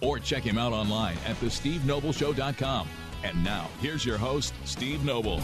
[0.00, 2.88] or check him out online at thestevenobleshow.com.
[3.24, 5.40] And now, here's your host, Steve Noble.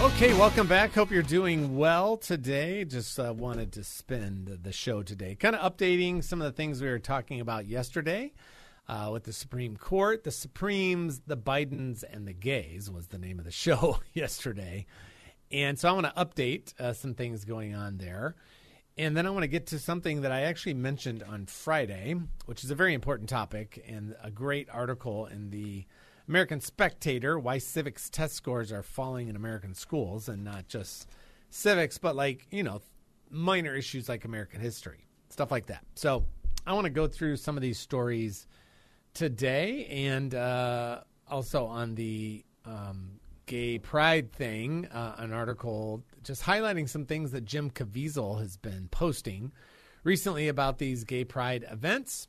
[0.00, 0.94] Okay, welcome back.
[0.94, 2.84] Hope you're doing well today.
[2.84, 6.80] Just uh, wanted to spend the show today kind of updating some of the things
[6.80, 8.32] we were talking about yesterday
[8.88, 10.22] uh, with the Supreme Court.
[10.22, 14.86] The Supremes, the Bidens, and the Gays was the name of the show yesterday.
[15.50, 18.36] And so I want to update uh, some things going on there.
[18.98, 22.16] And then I want to get to something that I actually mentioned on Friday,
[22.46, 25.84] which is a very important topic and a great article in the
[26.28, 31.08] American Spectator why civics test scores are falling in American schools and not just
[31.48, 32.82] civics, but like, you know,
[33.30, 35.84] minor issues like American history, stuff like that.
[35.94, 36.24] So
[36.66, 38.48] I want to go through some of these stories
[39.14, 46.88] today and uh, also on the um, gay pride thing, uh, an article just highlighting
[46.88, 49.50] some things that Jim Caviezel has been posting
[50.04, 52.28] recently about these gay pride events,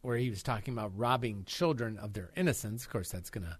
[0.00, 2.84] where he was talking about robbing children of their innocence.
[2.84, 3.58] Of course, that's going to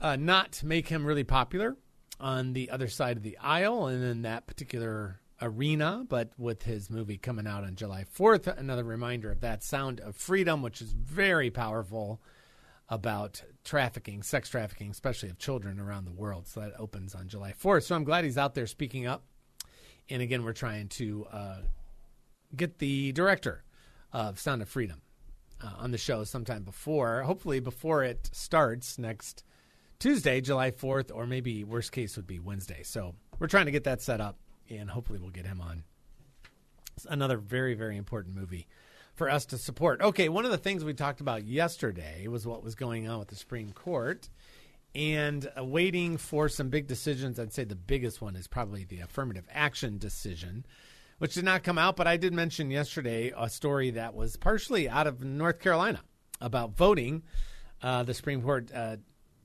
[0.00, 1.76] uh, not make him really popular
[2.20, 6.04] on the other side of the aisle and in that particular arena.
[6.06, 10.16] But with his movie coming out on July 4th, another reminder of that Sound of
[10.16, 12.20] Freedom, which is very powerful
[12.88, 16.46] about trafficking, sex trafficking, especially of children around the world.
[16.46, 17.84] So that opens on July 4th.
[17.84, 19.24] So I'm glad he's out there speaking up.
[20.08, 21.56] And again, we're trying to uh,
[22.56, 23.62] get the director
[24.12, 25.02] of Sound of Freedom
[25.62, 29.44] uh, on the show sometime before, hopefully before it starts next
[29.98, 32.82] Tuesday, July 4th, or maybe worst case would be Wednesday.
[32.84, 34.38] So we're trying to get that set up,
[34.70, 35.84] and hopefully we'll get him on.
[36.96, 38.66] It's another very, very important movie
[39.18, 40.00] for us to support.
[40.00, 43.28] Okay, one of the things we talked about yesterday was what was going on with
[43.28, 44.28] the Supreme Court
[44.94, 47.38] and uh, waiting for some big decisions.
[47.38, 50.64] I'd say the biggest one is probably the affirmative action decision,
[51.18, 51.96] which did not come out.
[51.96, 56.00] But I did mention yesterday a story that was partially out of North Carolina
[56.40, 57.24] about voting.
[57.82, 58.96] Uh, the Supreme Court uh,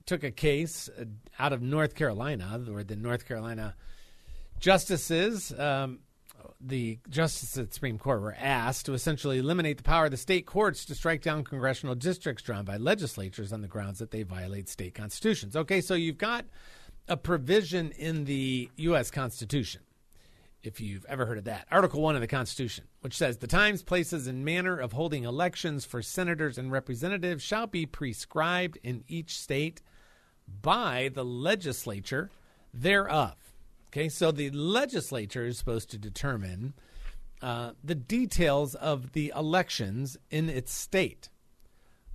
[0.05, 1.05] took a case uh,
[1.40, 3.75] out of North Carolina where the North Carolina
[4.59, 5.51] justices.
[5.57, 6.00] Um,
[6.59, 10.18] the justices at the Supreme Court were asked to essentially eliminate the power of the
[10.18, 14.24] state courts to strike down congressional districts drawn by legislatures on the grounds that they
[14.24, 15.56] violate state constitutions.
[15.56, 16.46] Okay, so you've got
[17.08, 19.12] a provision in the U.S.
[19.12, 19.82] Constitution,
[20.64, 23.84] if you've ever heard of that, Article 1 of the Constitution, which says the times,
[23.84, 29.38] places, and manner of holding elections for senators and representatives shall be prescribed in each
[29.38, 29.82] state
[30.62, 32.30] by the legislature
[32.74, 33.36] thereof.
[33.94, 36.74] Okay, so the legislature is supposed to determine
[37.44, 41.30] uh, the details of the elections in its state.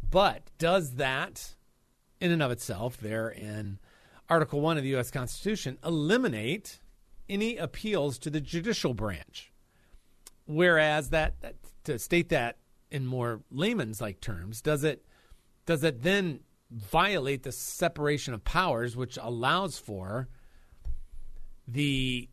[0.03, 1.55] But does that,
[2.21, 3.79] in and of itself, there in
[4.29, 5.13] Article 1 of the U.S.
[5.13, 6.81] Constitution, eliminate
[7.29, 9.53] any appeals to the judicial branch?
[10.47, 12.57] Whereas that, to state that
[12.91, 15.05] in more layman's like terms, does it
[15.65, 16.41] does it then
[16.73, 20.29] violate the separation of powers, which allows for
[21.69, 22.29] the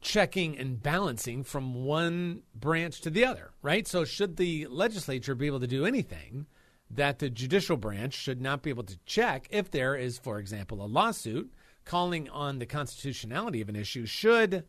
[0.00, 3.86] checking and balancing from one branch to the other, right?
[3.86, 6.46] So, should the legislature be able to do anything
[6.90, 10.82] that the judicial branch should not be able to check if there is, for example,
[10.82, 11.52] a lawsuit
[11.84, 14.06] calling on the constitutionality of an issue?
[14.06, 14.64] Should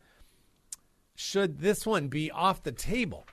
[1.14, 3.26] should this one be off the table?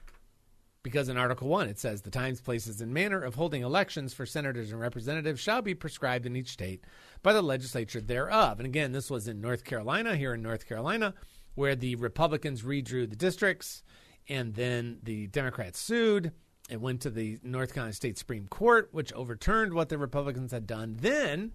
[0.81, 4.25] Because in Article 1, it says the times, places, and manner of holding elections for
[4.25, 6.85] senators and representatives shall be prescribed in each state
[7.21, 8.59] by the legislature thereof.
[8.59, 11.13] And again, this was in North Carolina, here in North Carolina,
[11.55, 13.83] where the Republicans redrew the districts
[14.29, 16.31] and then the Democrats sued.
[16.69, 20.67] It went to the North Carolina State Supreme Court, which overturned what the Republicans had
[20.67, 20.97] done.
[21.01, 21.51] Then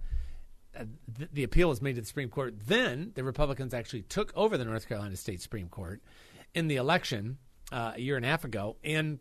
[0.77, 0.85] uh,
[1.17, 2.55] th- the appeal was made to the Supreme Court.
[2.67, 6.03] Then the Republicans actually took over the North Carolina State Supreme Court
[6.53, 7.39] in the election
[7.75, 9.19] uh, a year and a half ago, and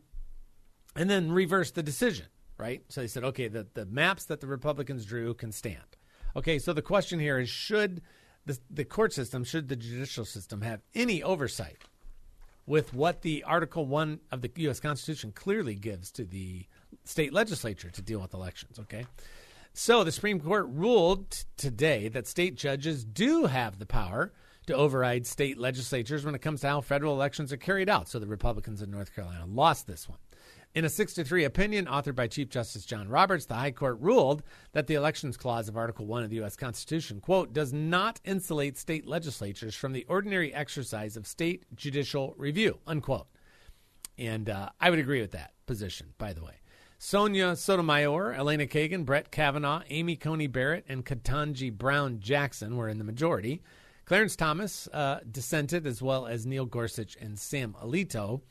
[0.96, 2.28] and then reversed the decision.
[2.56, 5.98] Right, so they said, okay, the the maps that the Republicans drew can stand.
[6.36, 8.02] Okay, so the question here is: Should
[8.46, 11.78] the the court system, should the judicial system have any oversight
[12.68, 14.80] with what the Article One of the U.S.
[14.80, 16.68] Constitution clearly gives to the
[17.06, 18.80] state legislature to deal with elections?
[18.80, 19.08] Okay.
[19.74, 24.32] So the Supreme Court ruled t- today that state judges do have the power
[24.68, 28.08] to override state legislatures when it comes to how federal elections are carried out.
[28.08, 30.20] So the Republicans in North Carolina lost this one.
[30.76, 34.00] In a 6 to 3 opinion authored by Chief Justice John Roberts, the High Court
[34.00, 36.56] ruled that the Elections Clause of Article 1 of the U.S.
[36.56, 42.80] Constitution, quote, does not insulate state legislatures from the ordinary exercise of state judicial review,
[42.88, 43.28] unquote.
[44.18, 46.56] And uh, I would agree with that position, by the way.
[46.98, 52.98] Sonia Sotomayor, Elena Kagan, Brett Kavanaugh, Amy Coney Barrett, and Ketanji Brown Jackson were in
[52.98, 53.62] the majority.
[54.06, 58.42] Clarence Thomas uh, dissented, as well as Neil Gorsuch and Sam Alito.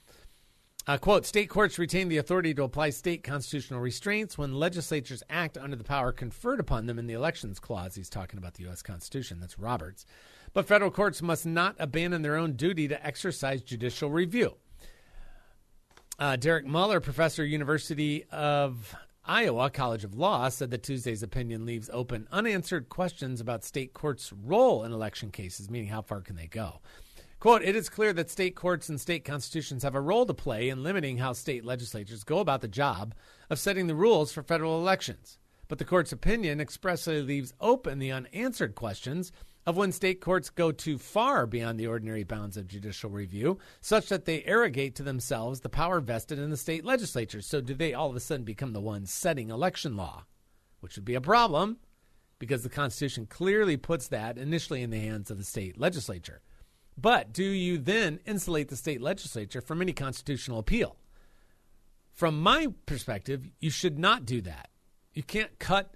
[0.84, 5.56] Uh, quote, state courts retain the authority to apply state constitutional restraints when legislatures act
[5.56, 7.94] under the power conferred upon them in the Elections Clause.
[7.94, 8.82] He's talking about the U.S.
[8.82, 9.38] Constitution.
[9.38, 10.06] That's Roberts.
[10.52, 14.56] But federal courts must not abandon their own duty to exercise judicial review.
[16.18, 21.88] Uh, Derek Muller, professor, University of Iowa College of Law, said that Tuesday's opinion leaves
[21.92, 26.48] open unanswered questions about state courts' role in election cases, meaning how far can they
[26.48, 26.80] go.
[27.38, 30.68] Quote, it is clear that state courts and state constitutions have a role to play
[30.68, 33.14] in limiting how state legislatures go about the job
[33.48, 35.38] of setting the rules for federal elections.
[35.68, 39.30] But the court's opinion expressly leaves open the unanswered questions
[39.66, 44.08] of when state courts go too far beyond the ordinary bounds of judicial review, such
[44.08, 47.46] that they arrogate to themselves the power vested in the state legislatures.
[47.46, 50.24] So, do they all of a sudden become the ones setting election law?
[50.80, 51.78] Which would be a problem
[52.40, 56.40] because the Constitution clearly puts that initially in the hands of the state legislature.
[56.98, 60.96] But do you then insulate the state legislature from any constitutional appeal?
[62.12, 64.70] From my perspective, you should not do that.
[65.14, 65.94] You can't cut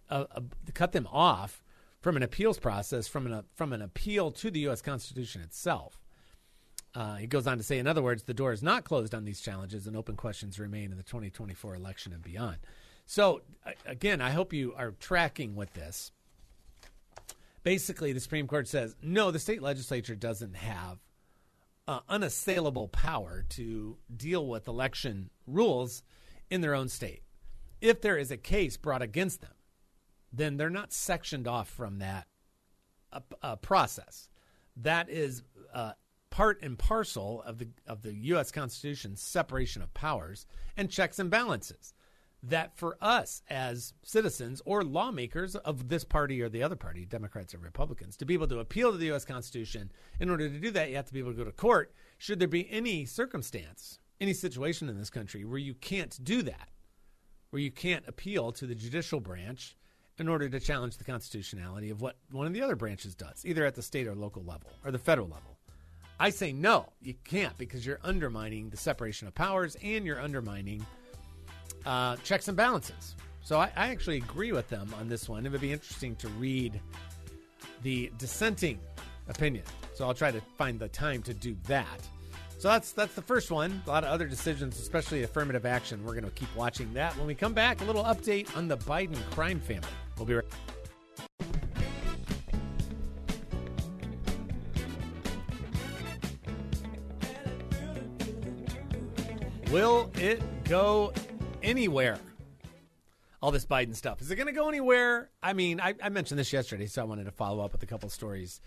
[0.74, 1.62] cut them off
[2.06, 4.80] from an appeals process from an from an appeal to the U.S.
[4.80, 6.00] Constitution itself.
[6.94, 9.24] Uh, he goes on to say, in other words, the door is not closed on
[9.24, 12.58] these challenges, and open questions remain in the 2024 election and beyond.
[13.06, 13.42] So,
[13.84, 16.12] again, I hope you are tracking with this
[17.64, 20.98] basically the Supreme Court says no, the state legislature doesn't have
[21.88, 26.04] uh, unassailable power to deal with election rules
[26.50, 27.24] in their own state.
[27.80, 29.55] If there is a case brought against them,
[30.32, 32.26] then they're not sectioned off from that
[33.12, 34.28] uh, uh, process.
[34.76, 35.42] That is
[35.72, 35.92] uh,
[36.30, 38.50] part and parcel of the of the U.S.
[38.50, 40.46] Constitution's separation of powers
[40.76, 41.94] and checks and balances
[42.42, 47.54] that for us as citizens or lawmakers of this party or the other party, Democrats
[47.54, 49.24] or Republicans, to be able to appeal to the U.S.
[49.24, 49.90] Constitution,
[50.20, 51.92] in order to do that, you have to be able to go to court.
[52.18, 56.68] Should there be any circumstance, any situation in this country where you can't do that,
[57.50, 59.76] where you can't appeal to the judicial branch
[60.18, 63.64] in order to challenge the constitutionality of what one of the other branches does, either
[63.64, 65.56] at the state or local level or the federal level?
[66.18, 70.84] I say no, you can't because you're undermining the separation of powers and you're undermining
[71.84, 73.14] uh, checks and balances.
[73.42, 75.46] So I, I, actually agree with them on this one.
[75.46, 76.80] It would be interesting to read
[77.82, 78.80] the dissenting
[79.28, 79.64] opinion.
[79.94, 82.00] So I'll try to find the time to do that.
[82.58, 83.82] So that's that's the first one.
[83.86, 86.02] A lot of other decisions, especially affirmative action.
[86.04, 87.16] We're going to keep watching that.
[87.18, 89.86] When we come back, a little update on the Biden crime family.
[90.16, 90.44] We'll be right.
[99.70, 101.12] Will it go
[101.62, 102.18] anywhere.
[103.42, 104.20] All this Biden stuff.
[104.20, 105.30] Is it going to go anywhere?
[105.42, 107.86] I mean, I, I, mentioned this yesterday, so I wanted to follow up with a
[107.86, 108.60] couple stories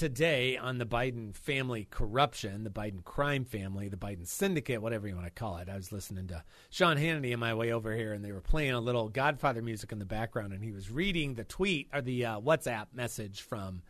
[0.00, 5.14] today on the Biden family corruption, the Biden crime family, the Biden syndicate, whatever you
[5.14, 5.68] want to call it.
[5.68, 8.72] I was listening to Sean Hannity on my way over here, and they were playing
[8.72, 12.24] a little Godfather music in the background, and he was reading the tweet or the
[12.24, 13.82] uh, WhatsApp message from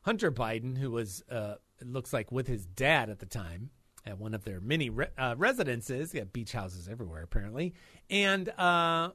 [0.00, 3.70] Hunter Biden, who was, uh, it looks like, with his dad at the time
[4.04, 6.12] at one of their many re- uh, residences.
[6.32, 7.72] Beach houses everywhere, apparently,
[8.10, 9.10] and uh,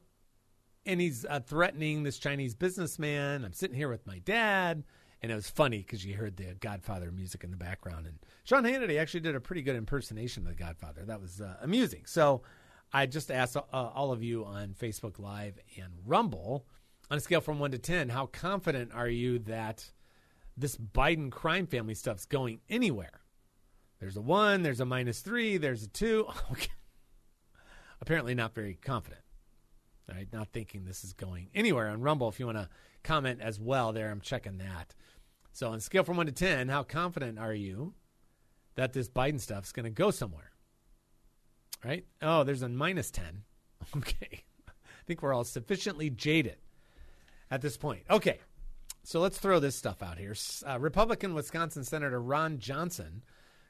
[0.85, 3.43] and he's uh, threatening this Chinese businessman.
[3.43, 4.85] I'm sitting here with my dad,
[5.21, 8.63] and it was funny because you heard the Godfather music in the background, and Sean
[8.63, 11.03] Hannity actually did a pretty good impersonation of the Godfather.
[11.05, 12.03] That was uh, amusing.
[12.05, 12.43] So
[12.93, 16.65] I just asked uh, all of you on Facebook Live and Rumble
[17.09, 19.91] on a scale from one to ten, how confident are you that
[20.55, 23.21] this Biden crime family stuff's going anywhere?
[23.99, 26.27] There's a one, there's a minus three, there's a two.
[26.51, 26.69] Okay.
[27.99, 29.21] Apparently, not very confident.
[30.07, 30.27] Right?
[30.31, 32.29] Not thinking this is going anywhere on Rumble.
[32.29, 32.69] If you want to
[33.03, 34.93] comment as well, there, I'm checking that.
[35.57, 37.95] So, on scale from one to 10, how confident are you
[38.75, 40.51] that this Biden stuff is going to go somewhere?
[41.83, 42.05] Right?
[42.21, 43.41] Oh, there's a minus 10.
[43.97, 44.43] Okay.
[44.67, 44.71] I
[45.07, 46.57] think we're all sufficiently jaded
[47.49, 48.03] at this point.
[48.07, 48.39] Okay.
[49.03, 50.35] So let's throw this stuff out here.
[50.63, 53.23] Uh, Republican Wisconsin Senator Ron Johnson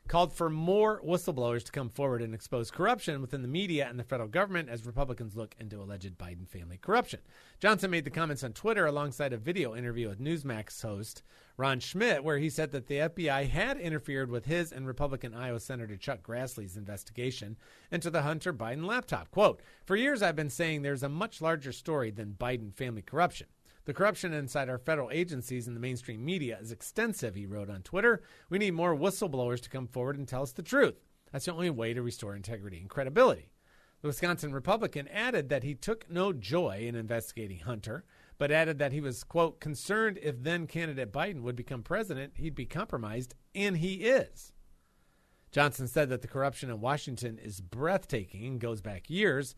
[0.08, 4.04] called for more whistleblowers to come forward and expose corruption within the media and the
[4.04, 7.20] federal government as Republicans look into alleged Biden family corruption.
[7.60, 11.22] Johnson made the comments on Twitter alongside a video interview with Newsmax host
[11.58, 15.60] Rob Schmitt, where he said that the FBI had interfered with his and Republican Iowa
[15.60, 17.58] Senator Chuck Grassley's investigation
[17.92, 19.32] into the Hunter Biden laptop.
[19.32, 23.48] Quote, For years I've been saying there's a much larger story than Biden family corruption.
[23.88, 27.84] The corruption inside our federal agencies and the mainstream media is extensive, he wrote on
[27.84, 28.22] Twitter.
[28.50, 30.96] We need more whistleblowers to come forward and tell us the truth.
[31.32, 33.54] That's the only way to restore integrity and credibility.
[34.02, 38.04] The Wisconsin Republican added that he took no joy in investigating Hunter,
[38.38, 42.56] but added that he was, quote, concerned if then candidate Biden would become president, he'd
[42.56, 44.52] be compromised, and he is.
[45.50, 49.56] Johnson said that the corruption in Washington is breathtaking and goes back years,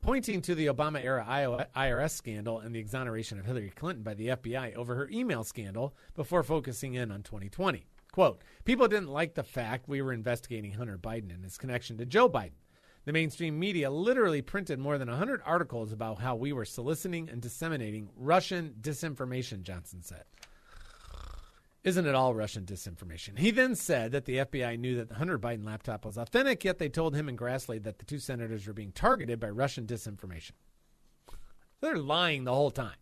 [0.00, 1.26] pointing to the Obama era
[1.76, 5.94] IRS scandal and the exoneration of Hillary Clinton by the FBI over her email scandal
[6.14, 7.86] before focusing in on 2020.
[8.12, 12.06] Quote, people didn't like the fact we were investigating Hunter Biden and his connection to
[12.06, 12.52] Joe Biden.
[13.04, 17.40] The mainstream media literally printed more than 100 articles about how we were soliciting and
[17.40, 20.24] disseminating Russian disinformation, Johnson said.
[21.86, 23.38] Isn't it all Russian disinformation?
[23.38, 26.80] He then said that the FBI knew that the Hunter Biden laptop was authentic, yet
[26.80, 30.50] they told him and Grassley that the two senators were being targeted by Russian disinformation.
[31.80, 32.96] They're lying the whole time.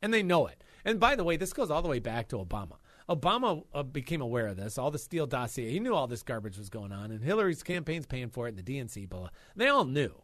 [0.00, 0.62] And they know it.
[0.84, 2.76] And by the way, this goes all the way back to Obama.
[3.08, 5.72] Obama uh, became aware of this, all the Steele dossier.
[5.72, 8.64] He knew all this garbage was going on, and Hillary's campaign's paying for it, and
[8.64, 9.30] the DNC, blah.
[9.56, 10.22] They all knew.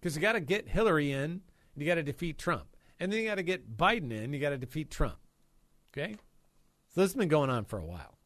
[0.00, 1.42] Because you got to get Hillary in,
[1.76, 2.74] you got to defeat Trump.
[2.98, 5.18] And then you got to get Biden in, you got to defeat Trump.
[5.92, 6.16] Okay?
[6.96, 8.16] So this has been going on for a while.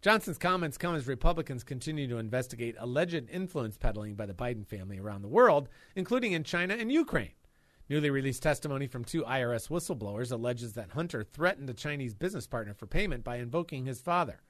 [0.00, 4.98] Johnson's comments come as Republicans continue to investigate alleged influence peddling by the Biden family
[4.98, 7.32] around the world, including in China and Ukraine.
[7.90, 12.72] Newly released testimony from two IRS whistleblowers alleges that Hunter threatened a Chinese business partner
[12.72, 14.40] for payment by invoking his father.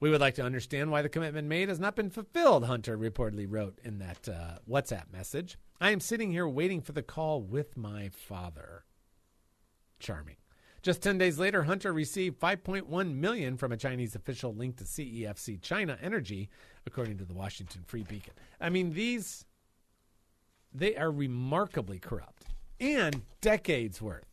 [0.00, 3.46] We would like to understand why the commitment made has not been fulfilled, Hunter reportedly
[3.48, 5.56] wrote in that uh, WhatsApp message.
[5.80, 8.86] I am sitting here waiting for the call with my father.
[10.00, 10.34] Charming.
[10.82, 15.62] Just 10 days later, Hunter received 5.1 million from a Chinese official linked to CEFC
[15.62, 16.50] China Energy,
[16.86, 18.34] according to the Washington Free Beacon.
[18.60, 19.44] I mean, these
[20.74, 22.46] they are remarkably corrupt
[22.80, 24.26] and decades worth.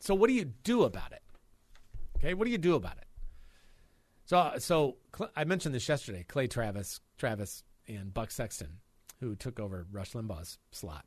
[0.00, 1.22] So what do you do about it?
[2.16, 3.06] Okay, what do you do about it?
[4.24, 4.96] So, uh, so
[5.36, 6.24] I mentioned this yesterday.
[6.26, 8.78] Clay Travis, Travis, and Buck Sexton,
[9.20, 11.04] who took over Rush Limbaugh's slot,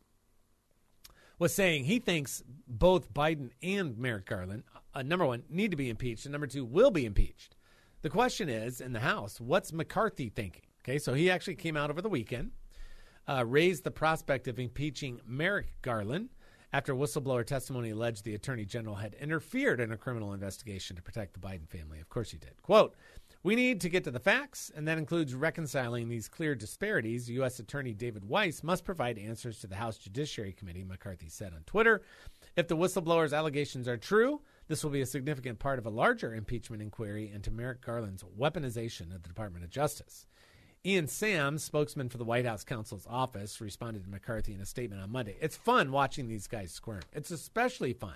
[1.39, 4.63] was saying he thinks both Biden and Merrick Garland,
[4.93, 7.55] uh, number one, need to be impeached, and number two, will be impeached.
[8.01, 10.63] The question is in the House, what's McCarthy thinking?
[10.83, 12.51] Okay, so he actually came out over the weekend,
[13.27, 16.29] uh, raised the prospect of impeaching Merrick Garland
[16.73, 21.33] after whistleblower testimony alleged the attorney general had interfered in a criminal investigation to protect
[21.33, 21.99] the Biden family.
[21.99, 22.61] Of course he did.
[22.63, 22.95] Quote,
[23.43, 27.29] we need to get to the facts, and that includes reconciling these clear disparities.
[27.29, 27.59] U.S.
[27.59, 32.03] Attorney David Weiss must provide answers to the House Judiciary Committee, McCarthy said on Twitter.
[32.55, 36.33] If the whistleblower's allegations are true, this will be a significant part of a larger
[36.33, 40.25] impeachment inquiry into Merrick Garland's weaponization of the Department of Justice.
[40.85, 45.01] Ian Sams, spokesman for the White House counsel's office, responded to McCarthy in a statement
[45.01, 45.35] on Monday.
[45.41, 47.01] It's fun watching these guys squirm.
[47.11, 48.15] It's especially fun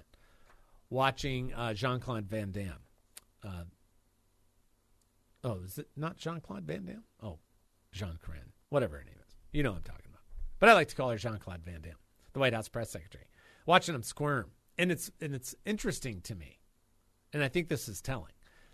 [0.90, 2.80] watching uh, Jean Claude Van Damme.
[3.44, 3.64] Uh,
[5.48, 7.04] oh, is it not Jean Claude Van Damme?
[7.24, 7.40] Oh,
[7.92, 9.36] Jean Corinne, whatever her name is.
[9.52, 10.22] You know what I'm talking about.
[10.60, 11.94] But I like to call her Jean Claude Van Damme,
[12.34, 13.26] the White House press secretary.
[13.66, 16.60] Watching them squirm, and it's and it's interesting to me,
[17.34, 18.32] and I think this is telling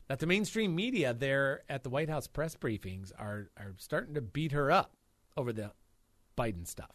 [0.07, 4.21] that the mainstream media there at the White House press briefings are are starting to
[4.21, 4.95] beat her up
[5.37, 5.71] over the
[6.37, 6.91] Biden stuff.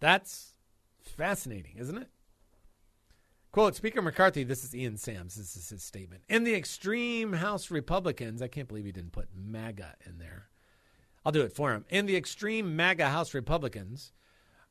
[0.00, 0.54] That's
[1.00, 2.08] fascinating, isn't it?
[3.56, 6.22] Quote Speaker McCarthy, this is Ian Sams, this is his statement.
[6.28, 10.50] And the extreme House Republicans, I can't believe he didn't put MAGA in there.
[11.24, 11.86] I'll do it for him.
[11.88, 14.12] And the extreme MAGA House Republicans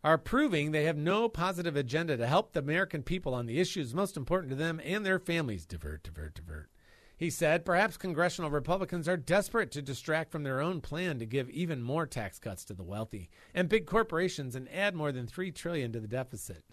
[0.04, 3.96] are proving they have no positive agenda to help the American people on the issues
[3.96, 5.66] most important to them and their families.
[5.66, 6.70] Divert, divert, divert.
[7.18, 11.50] He said perhaps congressional Republicans are desperate to distract from their own plan to give
[11.50, 15.50] even more tax cuts to the wealthy and big corporations and add more than 3
[15.50, 16.64] trillion to the deficit.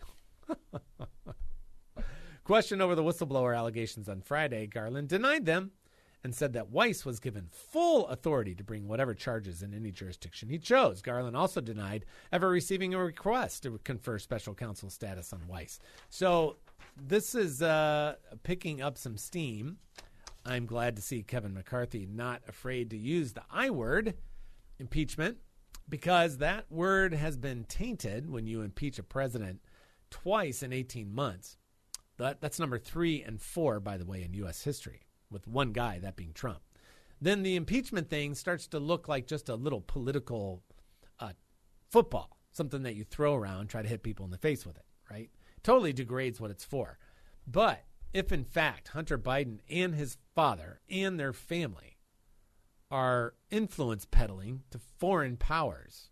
[2.45, 5.71] Question over the whistleblower allegations on Friday, Garland denied them
[6.25, 10.49] and said that Weiss was given full authority to bring whatever charges in any jurisdiction
[10.49, 11.03] he chose.
[11.03, 15.79] Garland also denied ever receiving a request to confer special counsel status on Weiss.
[16.11, 16.57] So
[16.97, 19.79] this is uh, picking up some steam.
[20.45, 24.15] I'm glad to see Kevin McCarthy not afraid to use the I word,
[24.81, 25.39] impeachment,
[25.89, 29.61] because that word has been tainted when you impeach a president
[30.11, 31.57] twice in 18 months.
[32.23, 34.63] That, that's number three and four, by the way, in U.S.
[34.63, 36.61] history, with one guy, that being Trump.
[37.21, 40.63] then the impeachment thing starts to look like just a little political
[41.21, 41.33] uh,
[41.91, 44.85] football, something that you throw around, try to hit people in the face with it,
[45.11, 45.31] right?
[45.63, 46.99] Totally degrades what it's for.
[47.47, 51.99] But if in fact Hunter Biden and his father and their family
[52.91, 56.11] are influence peddling to foreign powers,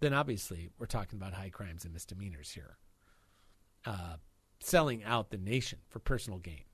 [0.00, 2.76] then obviously we're talking about high crimes and misdemeanors here.
[3.86, 4.16] Uh,
[4.62, 6.64] selling out the nation for personal gain.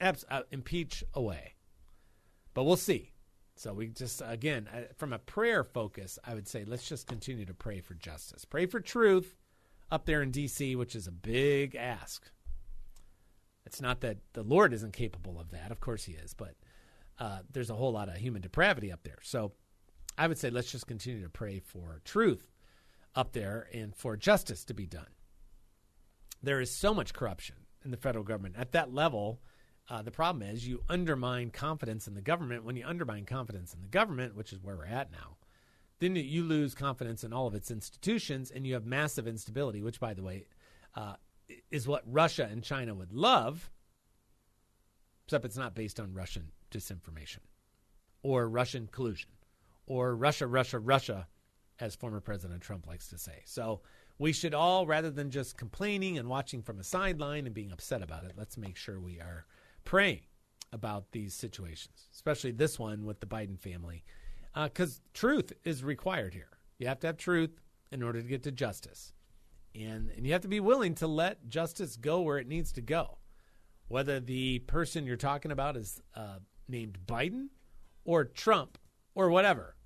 [0.00, 1.54] Abs- uh, impeach away.
[2.54, 3.12] But we'll see.
[3.56, 7.46] So we just, again, uh, from a prayer focus, I would say let's just continue
[7.46, 8.44] to pray for justice.
[8.44, 9.36] Pray for truth
[9.90, 12.30] up there in D.C., which is a big ask.
[13.64, 15.70] It's not that the Lord isn't capable of that.
[15.70, 16.34] Of course he is.
[16.34, 16.54] But
[17.18, 19.18] uh, there's a whole lot of human depravity up there.
[19.22, 19.52] So
[20.18, 22.50] I would say let's just continue to pray for truth
[23.14, 25.06] up there and for justice to be done.
[26.46, 28.54] There is so much corruption in the federal government.
[28.56, 29.40] At that level,
[29.90, 32.62] uh, the problem is you undermine confidence in the government.
[32.62, 35.38] When you undermine confidence in the government, which is where we're at now,
[35.98, 39.98] then you lose confidence in all of its institutions and you have massive instability, which,
[39.98, 40.46] by the way,
[40.94, 41.14] uh,
[41.72, 43.68] is what Russia and China would love,
[45.24, 47.40] except it's not based on Russian disinformation
[48.22, 49.30] or Russian collusion
[49.88, 51.26] or Russia, Russia, Russia,
[51.80, 53.42] as former President Trump likes to say.
[53.46, 53.80] So
[54.18, 58.02] we should all, rather than just complaining and watching from a sideline and being upset
[58.02, 59.46] about it, let's make sure we are
[59.84, 60.22] praying
[60.72, 64.04] about these situations, especially this one with the Biden family,
[64.54, 66.58] because uh, truth is required here.
[66.78, 67.60] You have to have truth
[67.92, 69.12] in order to get to justice.
[69.74, 72.80] And, and you have to be willing to let justice go where it needs to
[72.80, 73.18] go.
[73.88, 77.48] Whether the person you're talking about is uh, named Biden
[78.04, 78.78] or Trump
[79.14, 79.76] or whatever.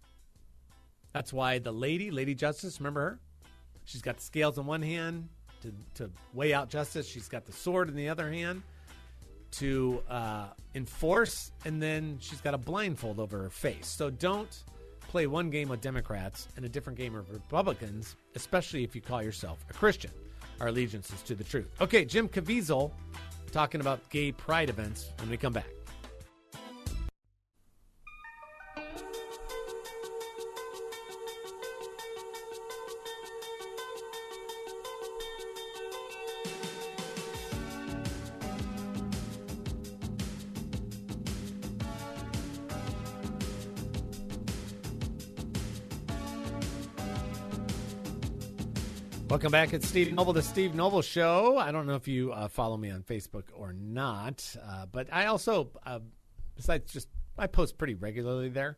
[1.13, 3.21] That's why the lady, Lady Justice, remember her?
[3.85, 5.29] She's got the scales in one hand
[5.63, 7.07] to, to weigh out justice.
[7.07, 8.63] She's got the sword in the other hand
[9.53, 13.87] to uh, enforce, and then she's got a blindfold over her face.
[13.87, 14.63] So don't
[15.09, 19.23] play one game with Democrats and a different game with Republicans, especially if you call
[19.23, 20.13] yourself a Christian.
[20.61, 21.69] Our allegiance is to the truth.
[21.81, 22.93] Okay, Jim Caviezel
[23.51, 25.67] talking about gay pride events when we come back.
[49.41, 49.73] Welcome back.
[49.73, 51.57] It's Steve Noble, the Steve Noble Show.
[51.57, 55.25] I don't know if you uh, follow me on Facebook or not, uh, but I
[55.25, 56.01] also, uh,
[56.57, 58.77] besides just, I post pretty regularly there.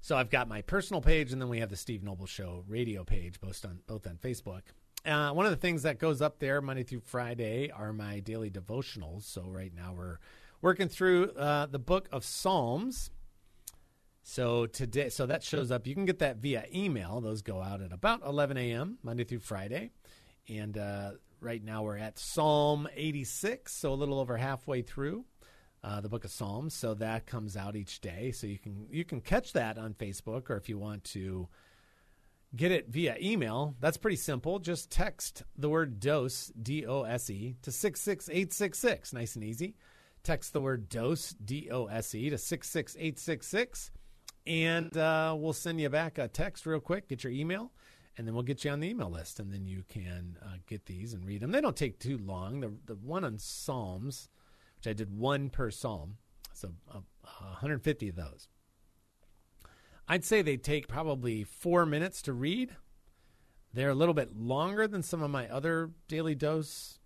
[0.00, 3.04] So I've got my personal page, and then we have the Steve Noble Show radio
[3.04, 4.62] page, both on both on Facebook.
[5.04, 8.50] Uh, one of the things that goes up there Monday through Friday are my daily
[8.50, 9.24] devotionals.
[9.24, 10.16] So right now we're
[10.62, 13.10] working through uh, the book of Psalms.
[14.22, 15.86] So today, so that shows up.
[15.86, 17.20] You can get that via email.
[17.20, 18.98] Those go out at about 11 a.m.
[19.02, 19.90] Monday through Friday,
[20.48, 25.24] and uh, right now we're at Psalm 86, so a little over halfway through
[25.82, 26.74] uh, the book of Psalms.
[26.74, 28.32] So that comes out each day.
[28.32, 31.48] So you can you can catch that on Facebook, or if you want to
[32.54, 34.58] get it via email, that's pretty simple.
[34.58, 39.12] Just text the word dose D O S E to six six eight six six.
[39.12, 39.76] Nice and easy.
[40.22, 43.90] Text the word dose D O S E to six six eight six six
[44.46, 47.72] and uh, we'll send you back a text real quick, get your email,
[48.16, 50.86] and then we'll get you on the email list, and then you can uh, get
[50.86, 51.50] these and read them.
[51.50, 52.60] They don't take too long.
[52.60, 54.28] The the one on Psalms,
[54.76, 56.16] which I did one per psalm,
[56.52, 58.48] so uh, 150 of those.
[60.08, 62.76] I'd say they take probably four minutes to read.
[63.72, 66.99] They're a little bit longer than some of my other daily dose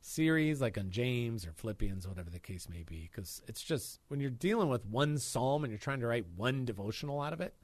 [0.00, 4.20] series, like on James or Philippians, whatever the case may be, because it's just when
[4.20, 7.54] you're dealing with one psalm and you're trying to write one devotional out of it.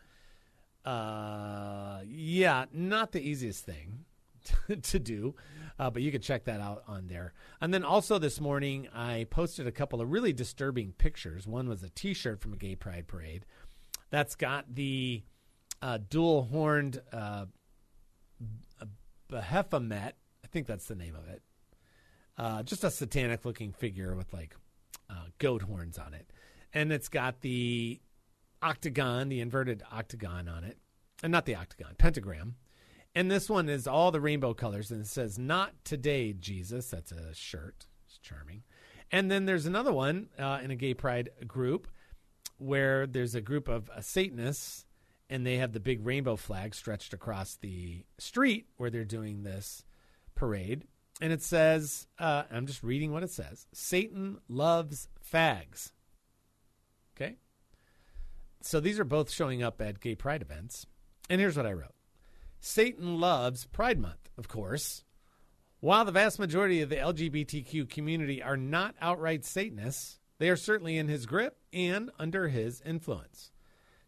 [0.84, 4.04] Uh, yeah, not the easiest thing
[4.68, 5.34] to, to do,
[5.78, 7.32] uh, but you can check that out on there.
[7.60, 11.46] And then also this morning, I posted a couple of really disturbing pictures.
[11.46, 13.46] One was a T-shirt from a gay pride parade
[14.10, 15.22] that's got the
[15.80, 17.46] uh, dual horned uh,
[19.28, 20.16] Baphomet.
[20.44, 21.42] I think that's the name of it
[22.36, 24.54] uh, just a satanic looking figure with like
[25.10, 26.30] uh, goat horns on it.
[26.72, 28.00] And it's got the
[28.62, 30.78] octagon, the inverted octagon on it.
[31.22, 32.56] And not the octagon, pentagram.
[33.14, 36.90] And this one is all the rainbow colors and it says, Not today, Jesus.
[36.90, 37.86] That's a shirt.
[38.06, 38.64] It's charming.
[39.12, 41.86] And then there's another one uh, in a gay pride group
[42.58, 44.86] where there's a group of uh, Satanists
[45.30, 49.84] and they have the big rainbow flag stretched across the street where they're doing this
[50.34, 50.84] parade
[51.20, 55.92] and it says, uh, I'm just reading what it says Satan loves fags.
[57.16, 57.36] Okay?
[58.64, 60.86] so these are both showing up at gay pride events.
[61.28, 61.94] And here's what I wrote
[62.60, 65.04] Satan loves Pride Month, of course.
[65.80, 70.96] While the vast majority of the LGBTQ community are not outright Satanists, they are certainly
[70.96, 73.52] in his grip and under his influence.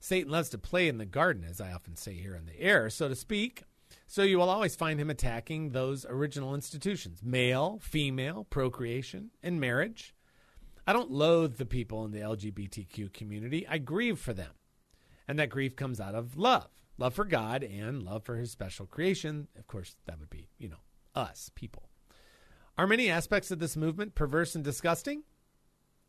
[0.01, 2.89] Satan loves to play in the garden, as I often say here in the air,
[2.89, 3.63] so to speak.
[4.07, 10.15] So you will always find him attacking those original institutions male, female, procreation, and marriage.
[10.87, 13.67] I don't loathe the people in the LGBTQ community.
[13.69, 14.53] I grieve for them.
[15.27, 18.87] And that grief comes out of love love for God and love for his special
[18.87, 19.49] creation.
[19.59, 20.77] Of course, that would be, you know,
[21.15, 21.89] us, people.
[22.79, 25.23] Are many aspects of this movement perverse and disgusting?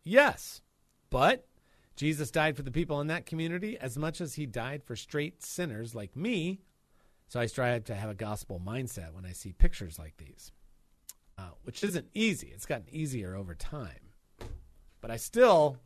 [0.04, 0.62] Yes.
[1.10, 1.48] But
[1.96, 5.44] Jesus died for the people in that community as much as he died for straight
[5.44, 6.60] sinners like me.
[7.28, 10.52] So I strive to have a gospel mindset when I see pictures like these,
[11.38, 12.52] uh, which isn't easy.
[12.54, 14.14] It's gotten easier over time.
[15.02, 15.78] But I still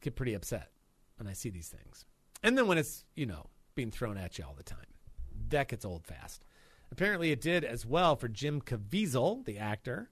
[0.00, 0.70] get pretty upset
[1.16, 2.06] when I see these things.
[2.42, 4.86] And then when it's, you know, being thrown at you all the time.
[5.48, 6.44] That gets old fast.
[6.90, 10.10] Apparently, it did as well for Jim Caviezel, the actor.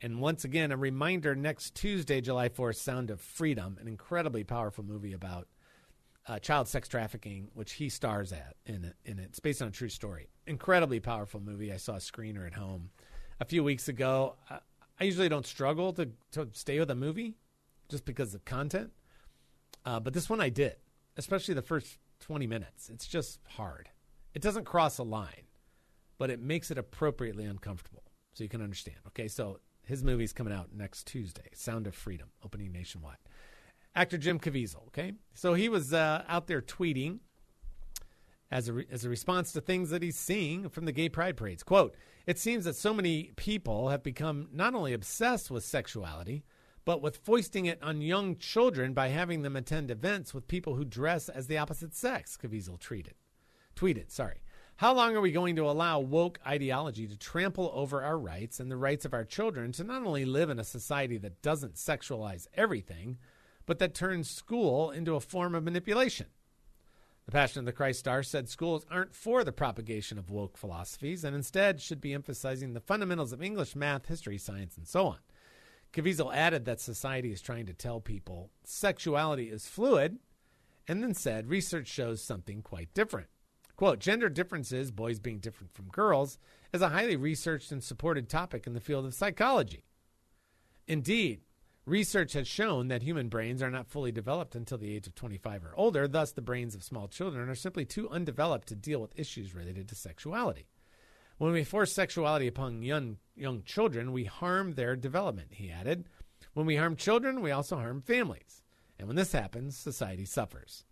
[0.00, 4.84] And once again, a reminder next Tuesday, July 4th, Sound of Freedom, an incredibly powerful
[4.84, 5.48] movie about
[6.26, 9.26] uh, child sex trafficking, which he stars at in it, in it.
[9.26, 10.28] It's based on a true story.
[10.46, 11.72] Incredibly powerful movie.
[11.72, 12.90] I saw a screener at home
[13.40, 14.36] a few weeks ago.
[14.50, 17.34] I usually don't struggle to, to stay with a movie
[17.88, 18.92] just because of content.
[19.84, 20.76] Uh, but this one I did,
[21.16, 22.88] especially the first 20 minutes.
[22.88, 23.90] It's just hard.
[24.32, 25.46] It doesn't cross a line,
[26.18, 28.96] but it makes it appropriately uncomfortable so you can understand.
[29.08, 33.18] Okay, so his movie's coming out next Tuesday Sound of Freedom, opening nationwide.
[33.94, 35.12] Actor Jim Caviezel, okay?
[35.34, 37.20] So he was uh, out there tweeting
[38.50, 41.36] as a, re- as a response to things that he's seeing from the gay pride
[41.36, 41.62] parades.
[41.62, 41.94] Quote,
[42.26, 46.44] it seems that so many people have become not only obsessed with sexuality,
[46.84, 50.84] but with foisting it on young children by having them attend events with people who
[50.84, 53.14] dress as the opposite sex, Caviezel tweeted.
[53.76, 54.42] Tweeted, sorry.
[54.76, 58.70] How long are we going to allow woke ideology to trample over our rights and
[58.70, 62.48] the rights of our children to not only live in a society that doesn't sexualize
[62.54, 63.18] everything,
[63.66, 66.26] but that turns school into a form of manipulation?
[67.26, 71.24] The Passion of the Christ Star said schools aren't for the propagation of woke philosophies
[71.24, 75.18] and instead should be emphasizing the fundamentals of English, math, history, science, and so on.
[75.92, 80.18] Caviezel added that society is trying to tell people sexuality is fluid
[80.86, 83.28] and then said research shows something quite different.
[83.76, 86.38] Quote, gender differences, boys being different from girls,
[86.72, 89.84] is a highly researched and supported topic in the field of psychology.
[90.86, 91.40] Indeed,
[91.86, 95.64] research has shown that human brains are not fully developed until the age of 25
[95.64, 99.18] or older, thus, the brains of small children are simply too undeveloped to deal with
[99.18, 100.66] issues related to sexuality.
[101.38, 106.06] When we force sexuality upon young, young children, we harm their development, he added.
[106.54, 108.62] When we harm children, we also harm families.
[108.98, 110.84] And when this happens, society suffers.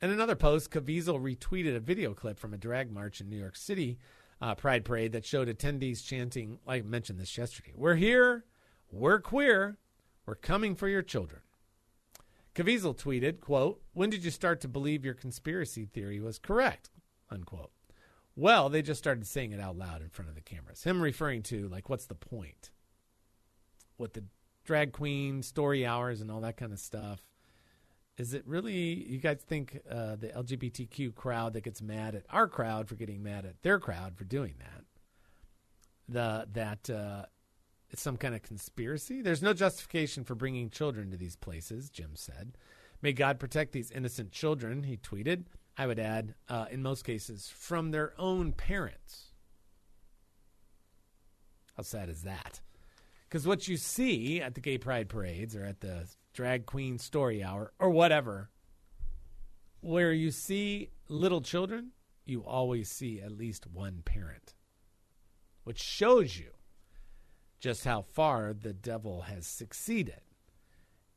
[0.00, 3.56] In another post, Caviezel retweeted a video clip from a drag march in New York
[3.56, 3.98] City
[4.40, 8.44] uh, Pride Parade that showed attendees chanting, like I mentioned this yesterday, We're here,
[8.90, 9.78] we're queer,
[10.26, 11.42] we're coming for your children.
[12.54, 16.90] Caviezel tweeted, quote, When did you start to believe your conspiracy theory was correct?
[17.30, 17.72] Unquote.
[18.36, 20.84] Well, they just started saying it out loud in front of the cameras.
[20.84, 22.70] Him referring to, like, what's the point?
[23.96, 24.24] What the
[24.64, 27.20] drag queen story hours and all that kind of stuff.
[28.16, 32.46] Is it really, you guys think uh, the LGBTQ crowd that gets mad at our
[32.46, 34.84] crowd for getting mad at their crowd for doing that?
[36.08, 37.24] The, that uh,
[37.90, 39.22] it's some kind of conspiracy?
[39.22, 42.56] There's no justification for bringing children to these places, Jim said.
[43.02, 45.44] May God protect these innocent children, he tweeted.
[45.76, 49.32] I would add, uh, in most cases, from their own parents.
[51.76, 52.60] How sad is that?
[53.28, 57.42] Because what you see at the gay pride parades or at the drag queen story
[57.42, 58.50] hour or whatever,
[59.80, 61.90] where you see little children,
[62.24, 64.54] you always see at least one parent,
[65.64, 66.52] which shows you
[67.64, 70.20] just how far the devil has succeeded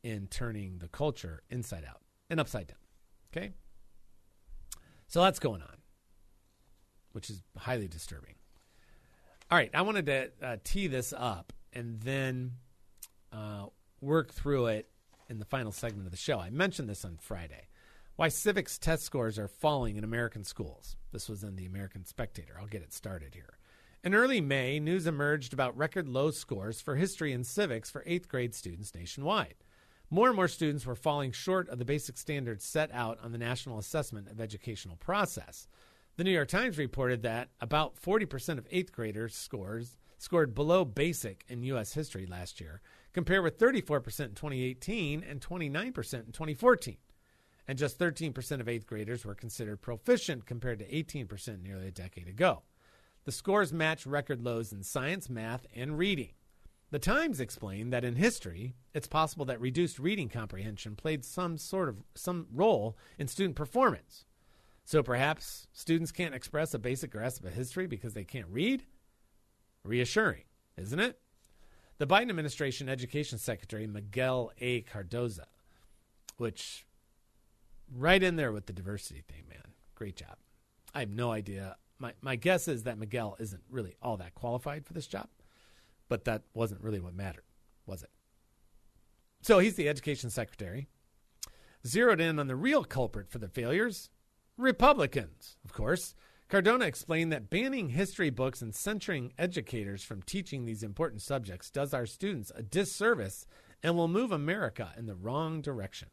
[0.02, 2.78] in turning the culture inside out and upside down.
[3.30, 3.52] Okay?
[5.10, 5.76] So that's going on,
[7.12, 8.36] which is highly disturbing.
[9.52, 12.54] All right, I wanted to uh, tee this up and then
[13.34, 13.66] uh,
[14.00, 14.90] work through it
[15.28, 16.40] in the final segment of the show.
[16.40, 17.68] I mentioned this on Friday.
[18.16, 20.96] Why civics test scores are falling in American schools.
[21.12, 22.56] This was in the American Spectator.
[22.58, 23.57] I'll get it started here.
[24.08, 28.30] In early May, news emerged about record low scores for history and civics for eighth
[28.30, 29.56] grade students nationwide.
[30.10, 33.38] More and more students were falling short of the basic standards set out on the
[33.38, 35.68] National Assessment of Educational Progress.
[36.16, 41.44] The New York Times reported that about 40% of eighth graders scores scored below basic
[41.50, 41.92] in U.S.
[41.92, 42.80] history last year,
[43.12, 46.96] compared with 34% in 2018 and 29% in 2014.
[47.68, 52.30] And just 13% of eighth graders were considered proficient, compared to 18% nearly a decade
[52.30, 52.64] ago.
[53.28, 56.30] The scores match record lows in science, math, and reading.
[56.92, 61.90] The Times explained that in history, it's possible that reduced reading comprehension played some sort
[61.90, 64.24] of some role in student performance.
[64.86, 68.86] So perhaps students can't express a basic grasp of history because they can't read?
[69.84, 70.46] Reassuring,
[70.78, 71.20] isn't it?
[71.98, 74.84] The Biden administration education secretary Miguel A.
[74.84, 75.48] Cardoza,
[76.38, 76.88] which
[77.94, 79.74] right in there with the diversity thing, man.
[79.96, 80.38] Great job.
[80.96, 81.76] I have no idea.
[82.00, 85.30] My my guess is that Miguel isn't really all that qualified for this job,
[86.10, 87.46] but that wasn't really what mattered,
[87.86, 88.10] was it?
[89.42, 90.88] So he's the education secretary.
[91.86, 94.10] Zeroed in on the real culprit for the failures
[94.58, 96.16] Republicans, of course.
[96.50, 101.94] Cardona explained that banning history books and censoring educators from teaching these important subjects does
[101.94, 103.46] our students a disservice
[103.84, 106.08] and will move America in the wrong direction.